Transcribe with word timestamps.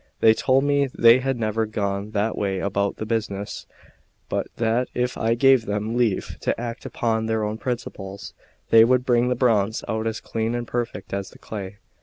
They 0.19 0.33
told 0.33 0.63
me 0.63 0.87
they 0.97 1.19
had 1.19 1.39
never 1.39 1.67
gone 1.67 2.09
that 2.09 2.35
way 2.35 2.57
about 2.57 2.95
the 2.97 3.05
business; 3.05 3.67
but 4.29 4.47
that 4.57 4.87
if 4.95 5.15
I 5.15 5.35
gave 5.35 5.67
them 5.67 5.95
leave 5.95 6.37
to 6.41 6.59
act 6.59 6.87
upon 6.87 7.27
their 7.27 7.43
own 7.43 7.59
principles, 7.59 8.33
they 8.71 8.83
would 8.83 9.05
bring 9.05 9.27
the 9.29 9.35
bronze 9.35 9.83
out 9.87 10.07
as 10.07 10.19
clean 10.19 10.55
and 10.55 10.67
perfect 10.67 11.13
as 11.13 11.29
the 11.29 11.37
clay. 11.37 11.77